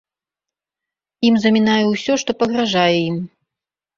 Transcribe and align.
Ім 1.29 1.35
замінае 1.43 1.83
ўсё, 1.91 2.13
што 2.23 2.31
пагражае 2.39 2.97
ім. 3.09 3.17